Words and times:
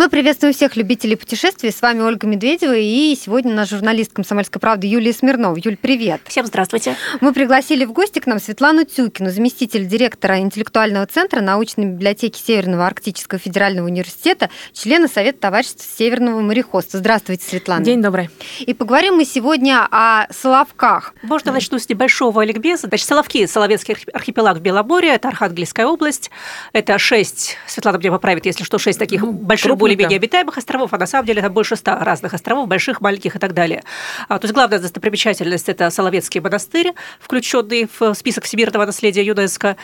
Мы 0.00 0.08
приветствуем 0.08 0.54
всех 0.54 0.76
любителей 0.76 1.14
путешествий. 1.14 1.70
С 1.70 1.82
вами 1.82 2.00
Ольга 2.00 2.26
Медведева 2.26 2.74
и 2.74 3.14
сегодня 3.20 3.52
наш 3.52 3.68
журналист 3.68 4.14
«Комсомольской 4.14 4.58
правды» 4.58 4.86
Юлия 4.86 5.12
Смирнова. 5.12 5.58
Юль, 5.62 5.76
привет. 5.76 6.22
Всем 6.24 6.46
здравствуйте. 6.46 6.96
Мы 7.20 7.34
пригласили 7.34 7.84
в 7.84 7.92
гости 7.92 8.18
к 8.18 8.26
нам 8.26 8.40
Светлану 8.40 8.86
Тюкину, 8.86 9.28
заместитель 9.28 9.86
директора 9.86 10.38
интеллектуального 10.38 11.04
центра 11.04 11.42
научной 11.42 11.84
библиотеки 11.84 12.38
Северного 12.38 12.86
Арктического 12.86 13.38
федерального 13.38 13.88
университета, 13.88 14.48
члена 14.72 15.06
Совета 15.06 15.38
товарищества 15.38 15.84
Северного 15.98 16.40
мореходства. 16.40 16.98
Здравствуйте, 16.98 17.44
Светлана. 17.46 17.84
День 17.84 18.00
добрый. 18.00 18.30
И 18.60 18.72
поговорим 18.72 19.16
мы 19.16 19.26
сегодня 19.26 19.86
о 19.90 20.32
Соловках. 20.32 21.12
Можно 21.20 21.52
начну 21.52 21.78
с 21.78 21.86
небольшого 21.90 22.42
ликбеза. 22.42 22.86
Значит, 22.86 23.06
Соловки– 23.06 23.44
Соловецкий 23.46 23.98
архипелаг 24.14 24.56
в 24.56 24.60
Беломорье, 24.62 25.12
это 25.16 25.28
Архангельская 25.28 25.86
область. 25.86 26.30
Это 26.72 26.96
шесть, 26.96 27.58
Светлана 27.66 27.98
меня 27.98 28.12
поправит, 28.12 28.46
если 28.46 28.64
что, 28.64 28.78
шесть 28.78 28.98
таких 28.98 29.20
ну, 29.20 29.32
больших, 29.32 29.76
более 29.76 29.89
более-менее 29.96 30.16
обитаемых 30.16 30.58
островов, 30.58 30.92
а 30.92 30.98
на 30.98 31.06
самом 31.06 31.26
деле 31.26 31.42
там 31.42 31.52
больше 31.52 31.76
ста 31.76 32.02
разных 32.04 32.34
островов, 32.34 32.68
больших, 32.68 33.00
маленьких 33.00 33.36
и 33.36 33.38
так 33.38 33.54
далее. 33.54 33.82
А, 34.28 34.38
то 34.38 34.46
есть 34.46 34.54
главная 34.54 34.78
достопримечательность– 34.78 35.68
это 35.68 35.90
Соловецкий 35.90 36.40
монастырь, 36.40 36.92
включенный 37.20 37.88
в 37.98 38.14
список 38.14 38.44
всемирного 38.44 38.86
наследия 38.86 39.24
ЮНЕСКо. 39.24 39.76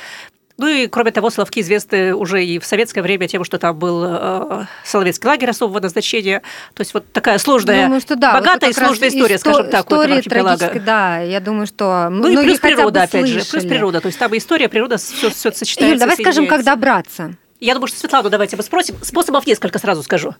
Ну 0.59 0.69
и, 0.69 0.87
кроме 0.87 1.11
того, 1.11 1.28
Соловки 1.28 1.61
известны 1.61 2.14
уже 2.14 2.42
и 2.42 2.59
в 2.59 2.64
советское 2.64 3.02
время 3.02 3.28
тем, 3.28 3.44
что 3.44 3.58
там 3.58 3.78
был 3.78 4.03
э, 4.06 4.64
Соловецкий 4.84 5.28
лагерь 5.28 5.50
особого 5.50 5.81
назначения. 5.81 6.41
То 6.72 6.81
есть 6.81 6.94
вот 6.94 7.05
такая 7.12 7.36
сложная, 7.36 7.84
думаю, 7.84 8.00
что 8.00 8.16
да, 8.16 8.33
богатая 8.33 8.69
вот 8.69 8.77
и 8.77 8.81
сложная 8.81 9.09
история, 9.11 9.34
исто- 9.34 9.38
скажем 9.41 9.70
так, 9.70 9.91
у 9.91 9.94
этого 9.97 10.16
архипелага. 10.16 10.81
Да, 10.81 11.19
я 11.19 11.41
думаю, 11.41 11.66
что 11.66 12.09
Ну 12.11 12.28
и 12.28 12.42
плюс 12.42 12.59
природа, 12.59 13.03
опять 13.03 13.27
же, 13.27 13.44
плюс 13.44 13.64
природа. 13.64 14.00
То 14.00 14.06
есть 14.06 14.19
там 14.19 14.34
история, 14.34 14.70
природа, 14.70 14.97
все, 14.97 15.28
все 15.28 15.53
сочетается. 15.53 15.92
Юль, 15.92 15.98
давай 15.98 16.16
скажем, 16.16 16.47
как 16.47 16.64
добраться. 16.64 17.34
Я 17.61 17.75
думаю, 17.75 17.89
что 17.89 17.99
Светлану 17.99 18.31
давайте 18.31 18.57
мы 18.57 18.62
спросим. 18.62 18.97
Способов 19.03 19.47
несколько 19.47 19.79
сразу 19.79 20.03
скажу. 20.03 20.35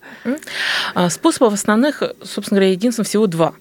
А, 0.93 1.09
способов 1.09 1.53
основных, 1.53 2.03
собственно 2.23 2.59
говоря, 2.59 2.71
единственно 2.71 3.05
всего 3.05 3.27
два. 3.27 3.53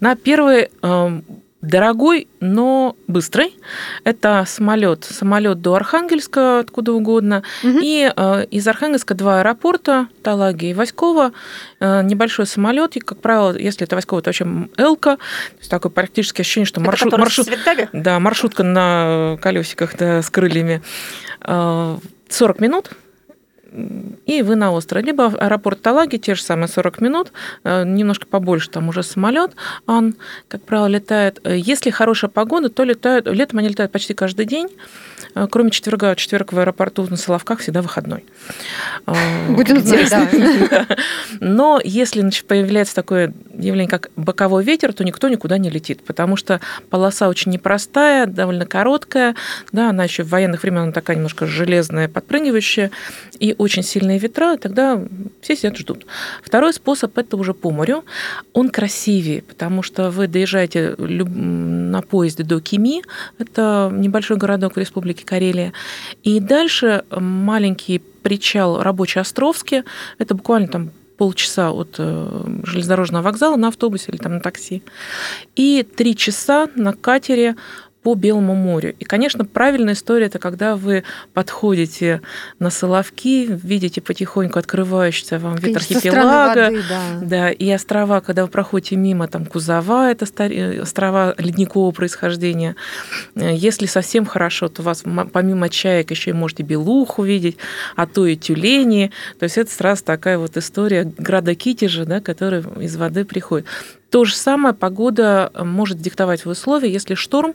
На 0.00 0.16
первый 0.16 0.70
эм, 0.82 1.24
дорогой, 1.62 2.26
но 2.40 2.96
быстрый. 3.06 3.56
Это 4.04 4.44
самолет, 4.46 5.04
самолет 5.04 5.60
до 5.60 5.74
Архангельска, 5.74 6.58
откуда 6.58 6.92
угодно. 6.92 7.44
Угу. 7.62 7.78
И 7.80 8.12
э, 8.14 8.46
из 8.50 8.66
Архангельска 8.66 9.14
два 9.14 9.40
аэропорта, 9.40 10.08
Талаги 10.22 10.70
и 10.70 10.74
Васькова. 10.74 11.32
Э, 11.80 12.02
небольшой 12.02 12.46
самолет, 12.46 12.96
и, 12.96 13.00
как 13.00 13.20
правило, 13.20 13.56
если 13.56 13.86
это 13.86 13.94
Васькова, 13.94 14.22
то 14.22 14.28
вообще 14.28 14.46
Элка. 14.76 15.16
То 15.16 15.58
есть 15.58 15.70
такое 15.70 15.92
практически 15.92 16.40
ощущение, 16.40 16.66
что 16.66 16.80
маршрут, 16.80 17.16
маршрут, 17.16 17.48
да, 17.92 18.18
маршрутка 18.18 18.64
на 18.64 19.38
колесиках 19.40 19.96
да, 19.96 20.20
с 20.20 20.30
крыльями. 20.30 20.82
Э, 21.42 21.98
40 22.28 22.60
минут 22.60 22.90
и 24.26 24.42
вы 24.42 24.56
на 24.56 24.72
остров. 24.72 25.04
Либо 25.04 25.26
аэропорт 25.26 25.80
Талаги, 25.80 26.16
те 26.16 26.34
же 26.34 26.42
самые 26.42 26.68
40 26.68 27.00
минут, 27.00 27.32
э, 27.64 27.84
немножко 27.84 28.26
побольше, 28.26 28.70
там 28.70 28.88
уже 28.88 29.02
самолет, 29.02 29.52
он, 29.86 30.14
как 30.48 30.62
правило, 30.62 30.86
летает. 30.86 31.40
Если 31.44 31.90
хорошая 31.90 32.30
погода, 32.30 32.68
то 32.68 32.84
летают, 32.84 33.26
летом 33.26 33.58
они 33.58 33.68
летают 33.68 33.92
почти 33.92 34.14
каждый 34.14 34.46
день, 34.46 34.68
э, 35.34 35.46
кроме 35.50 35.70
четверга. 35.70 36.14
Четверг 36.14 36.52
в 36.52 36.58
аэропорту 36.58 37.06
на 37.08 37.16
Соловках 37.16 37.60
всегда 37.60 37.82
выходной. 37.82 38.24
Э, 39.06 39.52
Будем 39.52 39.80
знать, 39.80 40.10
да. 40.10 40.86
Но 41.40 41.80
если 41.82 42.20
значит, 42.20 42.46
появляется 42.46 42.94
такое 42.94 43.32
явление, 43.52 43.88
как 43.90 44.10
боковой 44.16 44.64
ветер, 44.64 44.92
то 44.92 45.04
никто 45.04 45.28
никуда 45.28 45.58
не 45.58 45.70
летит, 45.70 46.02
потому 46.04 46.36
что 46.36 46.60
полоса 46.90 47.28
очень 47.28 47.52
непростая, 47.52 48.26
довольно 48.26 48.66
короткая, 48.66 49.34
да, 49.72 49.90
она 49.90 50.04
еще 50.04 50.22
в 50.22 50.28
военных 50.28 50.62
времен 50.62 50.82
она 50.82 50.92
такая 50.92 51.16
немножко 51.16 51.46
железная, 51.46 52.08
подпрыгивающая, 52.08 52.90
и 53.38 53.54
очень 53.58 53.82
сильные 53.82 54.18
ветра, 54.18 54.56
тогда 54.56 55.00
все 55.40 55.56
сидят 55.56 55.76
ждут. 55.76 56.06
Второй 56.42 56.72
способ– 56.72 57.16
это 57.18 57.36
уже 57.36 57.54
по 57.54 57.70
морю. 57.70 58.04
Он 58.52 58.68
красивее, 58.68 59.42
потому 59.42 59.82
что 59.82 60.10
вы 60.10 60.28
доезжаете 60.28 60.94
на 60.98 62.02
поезде 62.02 62.44
до 62.44 62.60
Кими, 62.60 63.02
это 63.38 63.90
небольшой 63.92 64.36
городок 64.36 64.74
в 64.74 64.78
Республике 64.78 65.24
Карелия, 65.24 65.72
и 66.22 66.38
дальше 66.40 67.04
маленький 67.10 68.02
причал 68.22 68.82
Рабочий 68.82 69.20
Островский, 69.20 69.82
это 70.18 70.34
буквально 70.34 70.68
там 70.68 70.90
полчаса 71.16 71.70
от 71.70 71.96
э, 71.98 72.44
железнодорожного 72.64 73.22
вокзала 73.22 73.56
на 73.56 73.68
автобусе 73.68 74.10
или 74.10 74.16
там 74.16 74.34
на 74.34 74.40
такси, 74.40 74.82
и 75.54 75.82
три 75.82 76.16
часа 76.16 76.68
на 76.74 76.92
катере 76.92 77.56
по 78.02 78.14
Белому 78.14 78.54
морю. 78.54 78.94
И, 78.98 79.04
конечно, 79.04 79.44
правильная 79.44 79.94
история– 79.94 80.26
это 80.26 80.38
когда 80.38 80.76
вы 80.76 81.04
подходите 81.34 82.20
на 82.58 82.70
Соловки, 82.70 83.46
видите 83.48 84.00
потихоньку 84.00 84.58
открывающийся 84.58 85.38
вам 85.38 85.56
вид 85.56 85.76
архипелага, 85.76 86.64
воды, 86.64 86.82
да. 86.88 87.18
да, 87.22 87.50
и 87.50 87.70
острова, 87.70 88.20
когда 88.20 88.42
вы 88.42 88.48
проходите 88.48 88.96
мимо, 88.96 89.28
там 89.28 89.46
Кузова– 89.46 90.10
это 90.12 90.26
острова 90.82 91.34
ледникового 91.38 91.92
происхождения. 91.92 92.74
Если 93.36 93.86
совсем 93.86 94.26
хорошо, 94.26 94.68
то 94.68 94.82
у 94.82 94.84
вас 94.84 95.04
помимо 95.32 95.68
чаек 95.68 96.10
еще 96.10 96.30
и 96.30 96.34
можете 96.34 96.64
белуху 96.64 97.22
видеть, 97.22 97.56
а 97.94 98.06
то 98.06 98.26
и 98.26 98.36
тюлени. 98.36 99.12
То 99.38 99.44
есть 99.44 99.58
это 99.58 99.70
сразу 99.70 100.04
такая 100.04 100.38
вот 100.38 100.56
история 100.56 101.04
града 101.04 101.54
Китежа, 101.54 102.04
да, 102.04 102.20
который 102.20 102.64
из 102.82 102.96
воды 102.96 103.24
приходит. 103.24 103.66
То 104.12 104.26
же 104.26 104.36
самое 104.36 104.74
погода 104.74 105.50
э, 105.54 105.64
может 105.64 105.98
диктовать 105.98 106.44
в 106.44 106.50
условия, 106.50 106.92
если 106.92 107.14
шторм, 107.14 107.54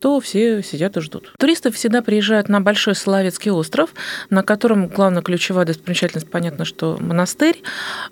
то 0.00 0.20
все 0.20 0.62
сидят 0.62 0.96
и 0.96 1.00
ждут. 1.00 1.32
Туристы 1.38 1.70
всегда 1.70 2.02
приезжают 2.02 2.48
на 2.48 2.60
Большой 2.60 2.94
Соловецкий 2.94 3.50
остров, 3.50 3.90
на 4.30 4.42
котором 4.42 4.88
главная 4.88 5.22
ключевая 5.22 5.66
достопримечательность, 5.66 6.30
понятно, 6.30 6.64
что 6.64 6.96
монастырь 7.00 7.62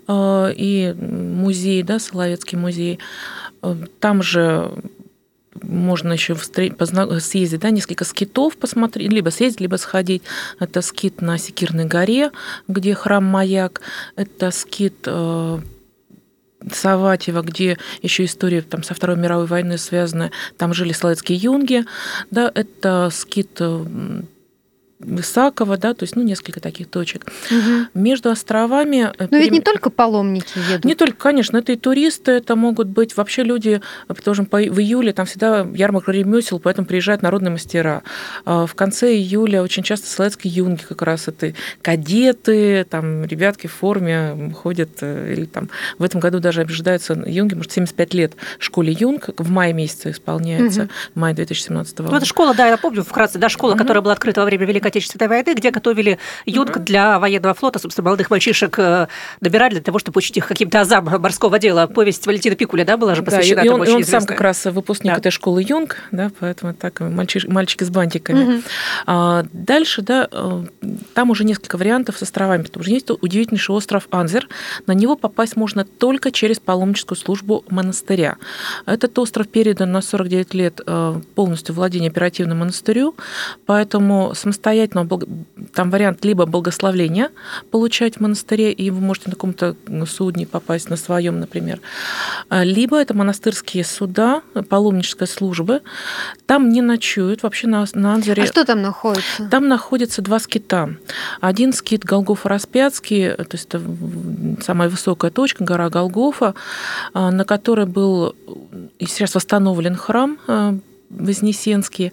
э, 0.07 0.53
и 0.55 0.93
музей, 0.93 1.83
да, 1.83 1.99
Соловецкий 1.99 2.57
музей. 2.57 2.99
Э, 3.61 3.75
там 3.99 4.21
же 4.23 4.71
можно 5.61 6.13
еще 6.13 6.35
съездить, 6.35 7.59
да, 7.59 7.69
несколько 7.69 8.03
скитов 8.03 8.57
посмотреть, 8.57 9.11
либо 9.11 9.29
съездить, 9.29 9.61
либо 9.61 9.77
сходить. 9.77 10.23
Это 10.59 10.81
скит 10.81 11.21
на 11.21 11.37
Секирной 11.37 11.85
горе, 11.85 12.31
где 12.67 12.93
храм 12.93 13.23
Маяк, 13.23 13.81
это 14.15 14.51
скит 14.51 15.07
Саватьева, 16.71 17.41
где 17.41 17.77
еще 18.01 18.25
история 18.25 18.61
там, 18.61 18.83
со 18.83 18.93
Второй 18.93 19.17
мировой 19.17 19.45
войны 19.45 19.77
связана, 19.77 20.31
там 20.57 20.73
жили 20.73 20.93
соловецкие 20.93 21.37
юнги, 21.37 21.85
да, 22.31 22.51
это 22.53 23.09
скит 23.11 23.59
Высакова, 24.99 25.77
да, 25.77 25.93
то 25.93 26.03
есть, 26.03 26.15
ну, 26.15 26.23
несколько 26.23 26.61
таких 26.61 26.87
точек. 26.89 27.25
Угу. 27.51 27.99
Между 28.01 28.29
островами... 28.29 29.11
Э, 29.17 29.27
Но 29.29 29.37
ведь 29.37 29.51
не 29.51 29.59
только 29.59 29.89
паломники 29.89 30.57
едут. 30.69 30.85
Не 30.85 30.95
только, 30.95 31.17
конечно, 31.17 31.57
это 31.57 31.73
и 31.73 31.75
туристы, 31.75 32.31
это 32.31 32.55
могут 32.55 32.87
быть 32.87 33.17
вообще 33.17 33.43
люди, 33.43 33.81
потому 34.07 34.35
что 34.35 34.43
в 34.45 34.79
июле 34.79 35.11
там 35.11 35.25
всегда 35.25 35.67
ярмарка 35.73 36.13
ремесел, 36.13 36.59
поэтому 36.59 36.87
приезжают 36.87 37.21
народные 37.23 37.51
мастера. 37.51 38.03
А 38.45 38.65
в 38.65 38.73
конце 38.73 39.13
июля 39.15 39.61
очень 39.61 39.83
часто 39.83 40.07
соловецкие 40.07 40.53
юнги 40.53 40.81
как 40.87 41.01
раз 41.01 41.27
это 41.27 41.53
кадеты, 41.81 42.85
там 42.89 43.25
ребятки 43.25 43.67
в 43.67 43.73
форме 43.73 44.53
ходят, 44.55 44.91
э, 45.01 45.33
или 45.33 45.43
там 45.43 45.69
в 45.99 46.03
этом 46.03 46.21
году 46.21 46.39
даже 46.39 46.61
ожидаются 46.61 47.21
юнги, 47.25 47.53
может, 47.53 47.73
75 47.73 48.13
лет 48.13 48.33
школе 48.59 48.95
юнг, 48.97 49.29
в 49.37 49.49
мае 49.51 49.73
месяце 49.73 50.11
исполняется, 50.11 50.83
угу. 50.83 50.89
в 51.15 51.19
мае 51.19 51.35
2017 51.35 51.97
года. 51.97 52.11
Ну, 52.11 52.17
это 52.17 52.25
школа, 52.25 52.53
да, 52.55 52.67
я 52.67 52.77
помню 52.77 53.03
вкратце, 53.03 53.39
да, 53.39 53.49
школа, 53.49 53.71
угу. 53.71 53.79
которая 53.79 54.01
была 54.01 54.13
открыта 54.13 54.39
во 54.39 54.45
время 54.45 54.65
Великой 54.65 54.84
Великой 54.85 54.87
Отечественной 54.87 55.27
войны, 55.27 55.53
где 55.53 55.71
готовили 55.71 56.19
юнг 56.45 56.77
для 56.79 57.19
военного 57.19 57.53
флота, 57.53 57.79
собственно, 57.79 58.05
молодых 58.05 58.29
мальчишек 58.29 58.77
добирали 59.41 59.71
э, 59.71 59.75
для 59.75 59.81
того, 59.81 59.99
чтобы 59.99 60.19
учить 60.19 60.37
их 60.37 60.47
каким-то 60.47 60.81
азам 60.81 61.05
морского 61.05 61.59
дела. 61.59 61.87
Повесть 61.87 62.25
Валентина 62.25 62.55
Пикуля, 62.55 62.85
да, 62.85 62.97
была 62.97 63.15
же 63.15 63.23
посвящена 63.23 63.61
да, 63.61 63.67
и 63.67 63.69
он, 63.69 63.83
и 63.83 63.89
он 63.89 64.03
сам 64.03 64.25
как 64.25 64.41
раз 64.41 64.65
выпускник 64.65 65.13
да. 65.13 65.19
этой 65.19 65.31
школы 65.31 65.63
юнг, 65.67 65.97
да, 66.11 66.31
поэтому 66.39 66.73
так 66.73 66.99
мальчиш, 66.99 67.45
мальчики 67.47 67.83
с 67.83 67.89
бантиками. 67.89 68.39
Mm-hmm. 68.39 68.63
А, 69.07 69.45
дальше, 69.51 70.01
да, 70.01 70.27
э, 70.31 70.63
там 71.13 71.29
уже 71.29 71.43
несколько 71.43 71.77
вариантов 71.77 72.17
с 72.17 72.21
островами, 72.21 72.63
потому 72.63 72.83
что 72.83 72.93
есть 72.93 73.09
удивительнейший 73.09 73.75
остров 73.75 74.07
Анзер. 74.11 74.47
На 74.87 74.93
него 74.93 75.15
попасть 75.15 75.55
можно 75.55 75.85
только 75.85 76.31
через 76.31 76.59
паломническую 76.59 77.17
службу 77.17 77.63
монастыря. 77.69 78.37
Этот 78.85 79.17
остров 79.19 79.47
передан 79.47 79.91
на 79.91 80.01
49 80.01 80.53
лет 80.53 80.81
э, 80.85 81.21
полностью 81.35 81.75
владение 81.75 82.09
оперативному 82.09 82.61
монастырю, 82.61 83.15
поэтому 83.65 84.33
самостоятельно 84.35 84.74
самостоятельного, 84.75 85.19
там 85.73 85.89
вариант 85.89 86.23
либо 86.25 86.45
благословления 86.45 87.29
получать 87.71 88.17
в 88.17 88.19
монастыре, 88.21 88.71
и 88.71 88.89
вы 88.89 89.01
можете 89.01 89.29
на 89.29 89.35
каком-то 89.35 89.75
судне 90.05 90.45
попасть, 90.45 90.89
на 90.89 90.97
своем, 90.97 91.39
например, 91.39 91.79
а, 92.49 92.63
либо 92.63 92.99
это 92.99 93.13
монастырские 93.13 93.83
суда, 93.83 94.41
паломническая 94.69 95.27
служба. 95.27 95.81
Там 96.45 96.69
не 96.69 96.81
ночуют 96.81 97.43
вообще 97.43 97.67
на, 97.67 97.85
на 97.93 98.13
Анзоре. 98.13 98.43
А 98.43 98.47
что 98.47 98.65
там 98.65 98.81
находится? 98.81 99.47
Там 99.49 99.67
находятся 99.67 100.21
два 100.21 100.39
скита. 100.39 100.89
Один 101.41 101.73
скит 101.73 102.03
Голгофа-Распятский, 102.03 103.31
то 103.31 103.47
есть 103.51 103.67
это 103.67 103.81
самая 104.63 104.89
высокая 104.89 105.31
точка, 105.31 105.63
гора 105.63 105.89
Голгофа, 105.89 106.53
а, 107.13 107.31
на 107.31 107.45
которой 107.45 107.85
был 107.85 108.35
и 108.99 109.05
сейчас 109.05 109.35
восстановлен 109.35 109.95
храм 109.95 110.37
а, 110.47 110.77
Вознесенский. 111.09 112.11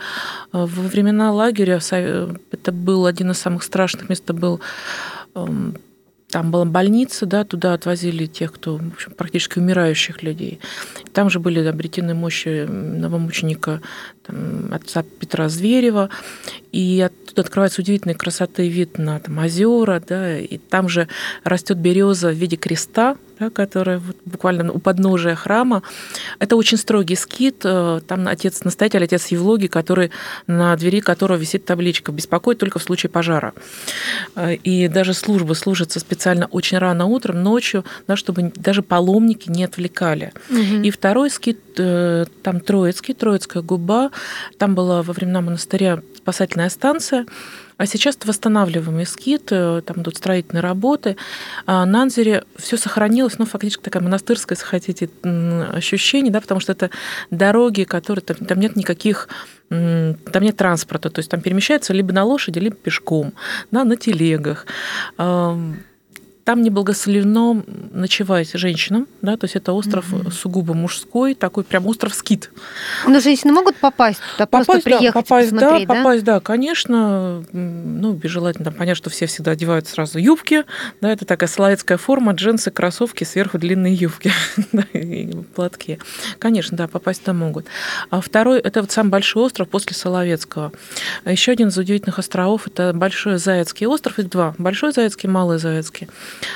Во 0.52 0.66
времена 0.66 1.32
лагеря 1.32 1.80
это 1.80 2.72
был 2.72 3.06
один 3.06 3.30
из 3.30 3.38
самых 3.38 3.62
страшных 3.62 4.08
мест, 4.08 4.24
это 4.24 4.34
был 4.34 4.60
эм, 5.34 5.76
там 6.32 6.50
была 6.50 6.64
больница, 6.64 7.26
да, 7.26 7.44
туда 7.44 7.74
отвозили 7.74 8.24
тех, 8.24 8.54
кто 8.54 8.78
в 8.78 8.92
общем, 8.94 9.12
практически 9.12 9.58
умирающих 9.58 10.22
людей. 10.22 10.60
Там 11.12 11.28
же 11.28 11.38
были 11.38 11.60
обретены 11.60 12.14
мощи 12.14 12.64
новомученика 12.66 13.82
там, 14.22 14.72
отца 14.72 15.04
Петра 15.20 15.50
Зверева, 15.50 16.08
и 16.72 17.04
оттуда 17.04 17.42
открывается 17.42 17.82
удивительной 17.82 18.14
красоты 18.14 18.66
вид 18.66 18.96
на 18.96 19.20
там, 19.20 19.38
озера, 19.38 20.02
да, 20.06 20.38
и 20.38 20.56
там 20.56 20.88
же 20.88 21.06
растет 21.44 21.76
береза 21.76 22.30
в 22.30 22.34
виде 22.34 22.56
креста, 22.56 23.18
да, 23.42 23.50
которая 23.50 23.98
вот 23.98 24.16
буквально 24.24 24.72
у 24.72 24.78
подножия 24.78 25.34
храма. 25.34 25.82
Это 26.38 26.56
очень 26.56 26.78
строгий 26.78 27.16
скит. 27.16 27.62
Э, 27.64 28.00
там 28.06 28.28
отец 28.28 28.64
настоятель, 28.64 29.04
отец 29.04 29.26
Евлогий, 29.28 29.68
который 29.68 30.10
на 30.46 30.76
двери 30.76 31.00
которого 31.00 31.36
висит 31.38 31.64
табличка 31.64 32.12
«Беспокоит 32.12 32.58
только 32.58 32.78
в 32.78 32.82
случае 32.82 33.10
пожара». 33.10 33.52
Э, 34.36 34.54
и 34.54 34.88
даже 34.88 35.14
служба 35.14 35.54
служится 35.54 35.98
специально 35.98 36.46
очень 36.46 36.78
рано 36.78 37.06
утром, 37.06 37.42
ночью, 37.42 37.84
да, 38.06 38.16
чтобы 38.16 38.52
даже 38.54 38.82
паломники 38.82 39.50
не 39.50 39.64
отвлекали. 39.64 40.32
Угу. 40.50 40.82
И 40.84 40.90
второй 40.90 41.30
скит, 41.30 41.58
там 41.74 42.60
Троицкий, 42.60 43.14
Троицкая 43.14 43.62
губа. 43.62 44.10
Там 44.58 44.74
была 44.74 45.02
во 45.02 45.12
времена 45.12 45.40
монастыря 45.40 46.02
спасательная 46.16 46.68
станция. 46.68 47.26
А 47.78 47.86
сейчас 47.86 48.14
это 48.16 48.28
восстанавливаемый 48.28 49.06
скит, 49.06 49.48
э, 49.50 49.82
там 49.84 50.02
идут 50.02 50.16
строительные 50.16 50.62
работы. 50.62 51.16
А 51.66 51.84
на 51.84 52.02
Анзере 52.02 52.44
все 52.56 52.76
сохранилось, 52.76 53.38
ну, 53.38 53.44
фактически 53.44 53.82
такая 53.82 54.02
монастырская, 54.02 54.56
если 54.56 54.66
хотите, 54.68 55.10
ощущение, 55.72 56.32
да, 56.32 56.40
потому 56.40 56.60
что 56.60 56.72
это 56.72 56.90
дороги, 57.30 57.82
которые 57.82 58.22
там, 58.22 58.36
там 58.36 58.60
нет 58.60 58.76
никаких 58.76 59.28
там 59.68 60.42
нет 60.42 60.56
транспорта, 60.58 61.08
то 61.08 61.20
есть 61.20 61.30
там 61.30 61.40
перемещаются 61.40 61.94
либо 61.94 62.12
на 62.12 62.24
лошади, 62.24 62.58
либо 62.58 62.76
пешком, 62.76 63.32
да, 63.70 63.84
на 63.84 63.96
телегах. 63.96 64.66
Там 66.44 66.62
не 66.62 66.70
благословено 66.70 67.62
ночевать 67.92 68.50
женщинам, 68.54 69.06
да, 69.20 69.36
то 69.36 69.44
есть 69.44 69.54
это 69.54 69.72
остров 69.72 70.12
угу. 70.12 70.30
сугубо 70.30 70.74
мужской, 70.74 71.34
такой 71.34 71.62
прям 71.62 71.86
остров 71.86 72.14
скит. 72.14 72.50
Но 73.06 73.20
женщины 73.20 73.52
могут 73.52 73.76
попасть 73.76 74.20
туда, 74.32 74.46
попасть, 74.46 74.66
просто 74.66 74.82
приехать, 74.82 75.14
да, 75.14 75.22
попасть, 75.22 75.50
посмотреть, 75.50 75.88
да, 75.88 75.94
да? 75.94 76.00
попасть, 76.00 76.24
да, 76.24 76.40
конечно. 76.40 77.44
Ну, 77.52 78.20
желательно 78.24 78.64
там 78.66 78.74
понять, 78.74 78.96
что 78.96 79.10
все 79.10 79.26
всегда 79.26 79.52
одевают 79.52 79.86
сразу 79.86 80.18
юбки, 80.18 80.64
да, 81.00 81.12
это 81.12 81.24
такая 81.24 81.48
словецкая 81.48 81.98
форма, 81.98 82.32
джинсы, 82.32 82.70
кроссовки, 82.70 83.24
сверху 83.24 83.58
длинные 83.58 83.94
юбки, 83.94 84.32
да, 84.72 84.82
и 84.92 85.32
платки. 85.54 85.98
Конечно, 86.38 86.76
да, 86.76 86.88
попасть 86.88 87.20
туда 87.20 87.34
могут. 87.34 87.66
А 88.10 88.20
второй, 88.20 88.58
это 88.58 88.80
вот 88.80 88.90
самый 88.90 89.10
большой 89.10 89.44
остров 89.44 89.68
после 89.68 89.94
Соловецкого. 89.94 90.72
Еще 91.24 91.52
один 91.52 91.68
из 91.68 91.78
удивительных 91.78 92.18
островов, 92.18 92.66
это 92.66 92.92
Большой 92.92 93.38
Заяцкий 93.38 93.86
остров, 93.86 94.18
их 94.18 94.28
два, 94.28 94.54
Большой 94.58 94.92
Заяцкий, 94.92 95.28
Малый 95.28 95.58
Заяцкий. 95.58 96.08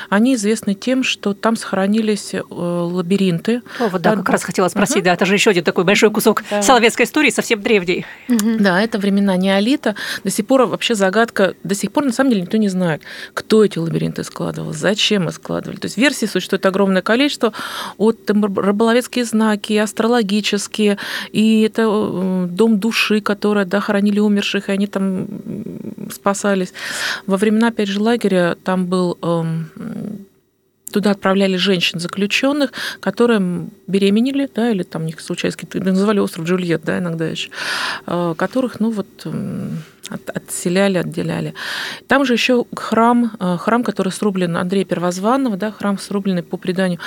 Они 0.09 0.35
известны 0.35 0.73
тем, 0.73 1.03
что 1.03 1.33
там 1.33 1.55
сохранились 1.55 2.33
э, 2.33 2.41
лабиринты. 2.49 3.61
О, 3.79 3.87
вот 3.87 4.01
да, 4.01 4.15
как 4.15 4.29
раз 4.29 4.43
хотела 4.43 4.67
спросить, 4.69 4.97
uh 4.97 5.03
да, 5.03 5.13
это 5.13 5.25
же 5.25 5.33
еще 5.33 5.51
один 5.51 5.63
такой 5.63 5.83
большой 5.83 6.11
кусок 6.11 6.43
да. 6.49 6.61
соловецкой 6.61 7.05
истории, 7.05 7.29
совсем 7.29 7.61
древний. 7.61 8.05
uh 8.29 8.57
Да, 8.59 8.81
это 8.81 8.97
времена 8.97 9.35
неолита. 9.37 9.95
До 10.23 10.31
сих 10.31 10.45
пор 10.45 10.65
вообще 10.65 10.95
загадка, 10.95 11.55
до 11.63 11.75
сих 11.75 11.91
пор 11.91 12.05
на 12.05 12.11
самом 12.11 12.31
деле 12.31 12.41
никто 12.43 12.57
не 12.57 12.69
знает, 12.69 13.01
кто 13.33 13.63
эти 13.63 13.77
лабиринты 13.77 14.23
складывал, 14.23 14.73
зачем 14.73 15.27
их 15.27 15.35
складывали. 15.35 15.77
То 15.77 15.85
есть 15.85 15.97
версий 15.97 16.27
существует 16.27 16.65
огромное 16.65 17.01
количество, 17.01 17.53
от 17.97 18.25
там, 18.25 18.43
рыболовецкие 18.43 19.25
знаки, 19.25 19.73
астрологические, 19.73 20.97
и 21.31 21.61
это 21.61 21.83
э, 21.87 22.47
дом 22.49 22.79
души, 22.79 23.21
которые 23.21 23.65
да, 23.65 23.79
хоронили 23.79 24.19
умерших, 24.19 24.69
и 24.69 24.71
они 24.71 24.87
там 24.87 25.27
спасались. 26.11 26.73
Во 27.25 27.37
времена, 27.37 27.69
опять 27.69 27.87
же, 27.87 28.01
лагеря 28.01 28.55
там 28.63 28.85
был 28.85 29.17
эм, 29.21 29.69
Туда 30.91 31.11
отправляли 31.11 31.57
женщин 31.57 31.99
заключенных, 31.99 32.71
которые 33.01 33.67
беременели, 33.87 34.49
да, 34.53 34.71
или 34.71 34.83
там 34.83 35.01
у 35.01 35.05
них 35.05 35.19
случались 35.19 35.57
какие-то, 35.57 35.85
называли 35.85 36.19
остров 36.19 36.45
Джульет, 36.45 36.83
да, 36.85 36.99
иногда 36.99 37.27
еще, 37.27 37.49
э, 38.05 38.33
которых, 38.37 38.79
ну 38.79 38.91
вот, 38.91 39.07
от, 40.09 40.29
отселяли, 40.29 40.97
отделяли. 40.97 41.53
Там 42.07 42.23
же 42.23 42.33
еще 42.33 42.65
храм, 42.73 43.31
э, 43.37 43.57
храм, 43.59 43.83
который 43.83 44.13
срублен 44.13 44.55
Андрея 44.55 44.85
Первозванного, 44.85 45.57
да, 45.57 45.71
храм 45.71 45.97
срубленный 45.97 46.43
по 46.43 46.55
преданию 46.55 46.99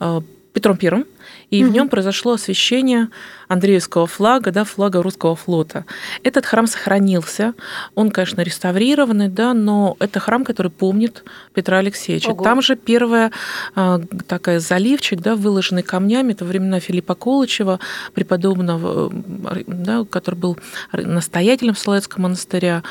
э, 0.00 0.20
Петром 0.54 0.78
Первым, 0.78 1.04
и 1.50 1.62
угу. 1.62 1.70
в 1.70 1.74
нем 1.74 1.88
произошло 1.88 2.32
освящение 2.32 3.08
Андреевского 3.48 4.06
флага, 4.06 4.50
да, 4.50 4.64
флага 4.64 5.02
русского 5.02 5.36
флота. 5.36 5.84
Этот 6.24 6.46
храм 6.46 6.66
сохранился, 6.66 7.54
он, 7.94 8.10
конечно, 8.10 8.40
реставрированный, 8.40 9.28
да, 9.28 9.54
но 9.54 9.96
это 10.00 10.18
храм, 10.18 10.44
который 10.44 10.70
помнит 10.70 11.22
Петра 11.54 11.78
Алексеевича. 11.78 12.30
Ого. 12.30 12.42
Там 12.42 12.62
же 12.62 12.74
первая 12.74 13.30
а, 13.76 14.00
такая 14.26 14.58
заливчик, 14.58 15.20
да, 15.20 15.36
выложенный 15.36 15.84
камнями, 15.84 16.32
это 16.32 16.44
времена 16.44 16.80
Филиппа 16.80 17.14
Колычева, 17.14 17.78
преподобного, 18.14 19.12
э, 19.50 19.62
да, 19.66 20.04
который 20.04 20.36
был 20.36 20.58
настоятелем 20.92 21.76
Соловецкого 21.76 22.22
монастыря, 22.22 22.82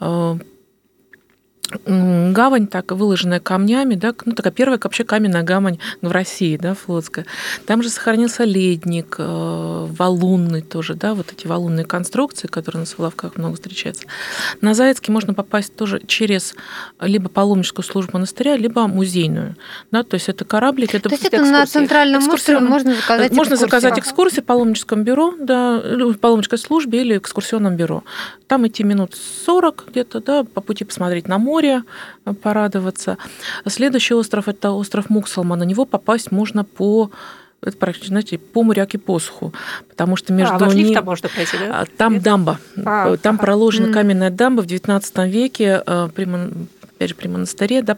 э, 0.00 0.38
гавань 1.84 2.66
так 2.66 2.92
выложенная 2.92 3.40
камнями, 3.40 3.94
да, 3.94 4.14
ну 4.24 4.32
такая 4.32 4.52
первая 4.52 4.78
вообще 4.82 5.04
каменная 5.04 5.42
гавань 5.42 5.78
в 6.00 6.10
России, 6.10 6.56
да, 6.56 6.74
флотская. 6.74 7.26
Там 7.66 7.82
же 7.82 7.90
сохранился 7.90 8.44
ледник, 8.44 9.16
э, 9.18 9.86
валунный 9.90 10.62
тоже, 10.62 10.94
да, 10.94 11.14
вот 11.14 11.32
эти 11.32 11.46
валунные 11.46 11.84
конструкции, 11.84 12.46
которые 12.46 12.80
на 12.80 12.86
Соловках 12.86 13.36
много 13.36 13.56
встречаются. 13.56 14.04
На 14.60 14.74
Заяцкий 14.74 15.12
можно 15.12 15.34
попасть 15.34 15.74
тоже 15.74 16.00
через 16.06 16.54
либо 17.00 17.28
паломническую 17.28 17.84
службу 17.84 18.12
монастыря, 18.14 18.56
либо 18.56 18.86
музейную, 18.86 19.56
да, 19.90 20.02
то 20.02 20.14
есть 20.14 20.28
это 20.28 20.44
кораблик, 20.44 20.94
это 20.94 21.08
То 21.08 21.14
есть 21.14 21.24
это 21.24 21.44
на 21.44 21.66
центральном 21.66 22.28
острове 22.28 22.60
можно 22.60 22.94
заказать 22.94 23.32
Можно 23.32 23.54
экскурсию. 23.54 23.80
заказать 23.80 23.98
экскурсию 23.98 24.42
в 24.42 24.46
паломническом 24.46 25.02
бюро, 25.02 25.34
да, 25.38 25.78
в 25.78 26.14
паломнической 26.14 26.58
службе 26.58 27.00
или 27.00 27.18
экскурсионном 27.18 27.76
бюро. 27.76 28.04
Там 28.46 28.66
идти 28.66 28.84
минут 28.84 29.16
40 29.46 29.86
где-то, 29.88 30.20
да, 30.20 30.44
по 30.44 30.60
пути 30.60 30.84
посмотреть 30.84 31.26
на 31.26 31.38
море, 31.38 31.55
море 31.56 31.82
э, 32.26 32.34
порадоваться. 32.34 33.16
Следующий 33.66 34.14
остров– 34.14 34.48
это 34.48 34.70
остров 34.70 35.10
Муксалма. 35.10 35.56
На 35.56 35.64
него 35.64 35.84
попасть 35.84 36.32
можно 36.32 36.64
по 36.64 37.10
это 37.62 37.76
практически, 37.78 38.08
знаете, 38.08 38.38
по 38.38 38.62
моряке 38.62 38.98
посуху, 38.98 39.52
потому 39.88 40.16
что 40.16 40.32
между 40.32 40.64
а, 40.64 40.74
ними... 40.74 40.94
там 40.94 41.04
можно 41.04 41.28
пройти, 41.28 41.56
да? 41.58 41.80
А, 41.80 41.86
там 41.96 42.20
дамба. 42.20 42.58
А, 42.84 43.16
там 43.16 43.36
ага. 43.36 43.44
проложена 43.44 43.92
каменная 43.92 44.30
дамба 44.30 44.60
в 44.60 44.66
XIX 44.66 45.28
веке 45.28 45.82
э, 45.84 46.08
при, 46.14 46.28
опять 46.96 47.10
же, 47.10 47.14
при 47.14 47.28
монастыре, 47.28 47.82
да, 47.82 47.96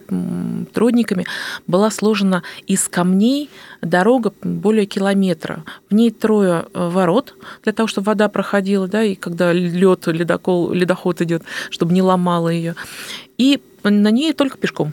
трудниками, 0.73 1.25
была 1.67 1.89
сложена 1.89 2.43
из 2.67 2.87
камней 2.87 3.49
дорога 3.81 4.33
более 4.43 4.85
километра. 4.85 5.63
В 5.89 5.93
ней 5.93 6.11
трое 6.11 6.65
э, 6.73 6.89
ворот 6.89 7.35
для 7.63 7.73
того, 7.73 7.87
чтобы 7.87 8.07
вода 8.07 8.27
проходила, 8.29 8.87
да, 8.87 9.03
и 9.03 9.15
когда 9.15 9.53
лед, 9.53 10.07
ледокол, 10.07 10.71
ледоход 10.71 11.21
идет, 11.21 11.43
чтобы 11.69 11.93
не 11.93 12.01
ломало 12.01 12.49
ее 12.49 12.75
и 13.37 13.61
на 13.83 14.11
ней 14.11 14.33
только 14.33 14.57
пешком. 14.57 14.91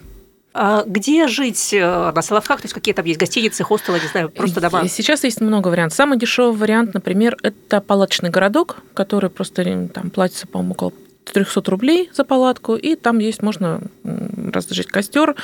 А 0.53 0.83
где 0.87 1.27
жить 1.27 1.71
э, 1.73 2.11
на 2.15 2.21
Соловках? 2.21 2.61
То 2.61 2.65
есть 2.65 2.73
какие 2.73 2.95
там 2.95 3.05
есть 3.05 3.19
гостиницы, 3.19 3.63
хостелы, 3.63 3.99
не 3.99 4.07
знаю, 4.07 4.29
просто 4.29 4.59
дома? 4.59 4.87
Сейчас 4.87 5.23
есть 5.23 5.39
много 5.39 5.67
вариантов. 5.67 5.95
Самый 5.95 6.17
дешевый 6.17 6.57
вариант, 6.57 6.95
например, 6.95 7.37
это 7.43 7.79
палаточный 7.79 8.31
городок, 8.31 8.77
который 8.95 9.29
просто 9.29 9.63
там 9.93 10.09
платится, 10.09 10.47
по-моему, 10.47 10.71
около 10.73 10.93
300 11.37 11.71
рублей 11.71 12.09
за 12.13 12.23
палатку, 12.23 12.75
и 12.75 12.95
там 12.95 13.19
есть, 13.19 13.43
можно 13.43 13.81
разложить 14.03 14.87
костер. 14.87 15.35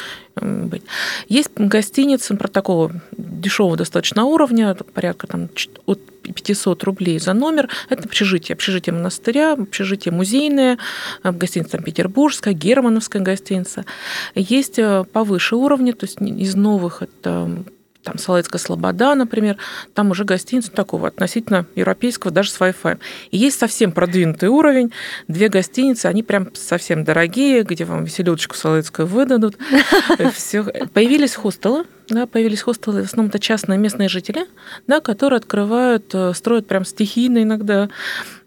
Есть 1.29 1.51
гостиница 1.55 2.35
про 2.35 2.47
такого 2.47 2.91
дешевого 3.12 3.77
достаточно 3.77 4.23
уровня, 4.23 4.75
порядка 4.93 5.27
там 5.27 5.50
от 5.85 6.00
500 6.23 6.83
рублей 6.83 7.19
за 7.19 7.33
номер. 7.33 7.69
Это 7.89 8.05
общежитие, 8.05 8.55
общежитие 8.55 8.93
монастыря, 8.93 9.53
общежитие 9.53 10.12
музейное, 10.12 10.79
э, 11.23 11.31
гостиница 11.31 11.73
там, 11.73 11.83
петербургская, 11.83 12.55
германовская 12.55 13.21
гостиница. 13.21 13.85
Есть 14.33 14.79
э, 14.79 15.03
повыше 15.12 15.55
уровня, 15.55 15.93
то 15.93 16.05
есть 16.05 16.19
из 16.21 16.55
новых 16.55 17.03
это 17.03 17.63
там 18.03 18.17
Соловецкая 18.17 18.60
Слобода, 18.60 19.15
например, 19.15 19.57
там 19.93 20.12
уже 20.12 20.25
гостиница 20.25 20.72
такого 20.72 21.07
относительно 21.07 21.65
европейского, 21.75 22.31
даже 22.31 22.51
с 22.51 22.60
Wi-Fi. 22.60 23.00
И 23.31 23.38
есть 23.38 23.60
совсем 23.60 23.91
продвинутый 23.91 24.50
уровень, 24.50 24.91
две 25.27 25.50
гостиницы, 25.50 26.07
они 26.07 26.24
прям 26.24 26.53
совсем 26.53 27.03
дорогие, 27.03 27.63
где 27.63 27.86
вам 27.86 28.03
веселючку 28.03 28.55
Соловецкую 28.55 29.07
выдадут. 29.07 29.57
Все. 30.33 30.63
Появились 30.93 31.36
хостелы, 31.36 31.86
да, 32.10 32.27
появились 32.27 32.62
хостелы, 32.62 33.03
в 33.03 33.05
основном 33.05 33.29
это 33.29 33.39
частные 33.39 33.79
местные 33.79 34.10
жители, 34.10 34.45
да, 34.88 35.00
которые 35.00 35.38
открывают, 35.38 36.13
э, 36.13 36.33
строят 36.33 36.67
прям 36.67 36.86
стихийно 36.86 37.43
иногда 37.43 37.89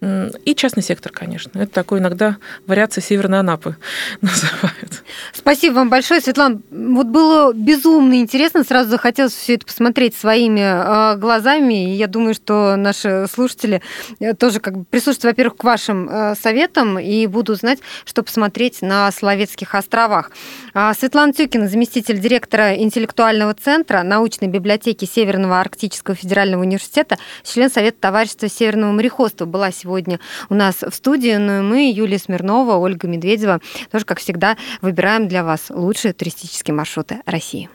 И 0.00 0.55
частный 0.55 0.83
сектор, 0.83 1.12
конечно. 1.12 1.59
Это 1.59 1.73
такой 1.73 2.00
иногда 2.00 2.37
вариация 2.67 3.03
Северной 3.03 3.41
Анапы 3.41 3.76
называют. 4.21 5.03
Спасибо 5.33 5.75
вам 5.75 5.91
большое, 5.91 6.21
Светлана. 6.21 6.61
Вот 6.71 7.07
было 7.07 7.53
безумно 7.53 8.15
интересно. 8.15 8.65
Сразу 8.65 8.91
захотелось 8.91 9.33
все 9.33 9.55
это 9.55 9.67
посмотреть 9.67 10.15
своими 10.15 10.61
э, 10.61 11.17
глазами. 11.17 11.93
И 11.93 11.97
я 11.97 12.07
думаю, 12.07 12.35
что 12.35 12.76
наши 12.76 13.26
слушатели 13.33 13.83
э, 14.21 14.35
тоже 14.35 14.61
как 14.61 14.76
бы 14.79 14.85
прислушаются, 14.85 15.29
во-первых, 15.29 15.57
к 15.57 15.65
вашим 15.65 16.09
э, 16.09 16.35
советам 16.35 16.99
и 16.99 17.26
будут 17.26 17.59
знать, 17.59 17.79
что 18.05 18.23
посмотреть 18.23 18.83
на 18.83 19.11
Соловецких 19.12 19.75
островах. 19.75 20.31
А 20.75 20.93
Светлана 20.95 21.33
Тюкина, 21.33 21.69
заместитель 21.69 22.19
директора 22.19 22.76
интеллектуального 22.76 23.55
центра 23.55 24.03
научной 24.03 24.49
библиотеки 24.49 25.05
Северного 25.05 25.61
Арктического 25.61 26.17
федерального 26.17 26.62
университета, 26.62 27.19
член 27.43 27.71
Совета 27.71 27.99
товарищества 28.00 28.49
Северного 28.49 28.93
мореходства, 28.93 29.45
была 29.45 29.73
сегодня 29.97 30.21
у 30.50 30.55
нас 30.55 30.83
в 30.83 30.95
студии. 30.95 31.37
Ну 31.37 31.61
и 31.61 31.62
мы, 31.62 31.91
Юлия 31.91 32.19
Смирнова, 32.19 32.76
Ольга 32.76 33.09
Медведева, 33.09 33.61
тоже, 33.91 34.05
как 34.05 34.19
всегда, 34.19 34.57
выбираем 34.83 35.26
для 35.26 35.43
вас 35.43 35.71
лучшие 35.71 36.12
туристические 36.12 36.75
маршруты 36.75 37.21
России. 37.25 37.71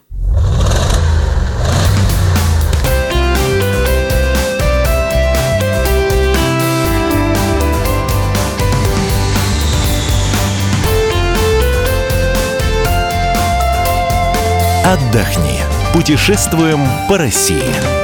Отдохни. 14.86 15.60
Путешествуем 15.94 16.82
по 17.08 17.18
России. 17.18 18.01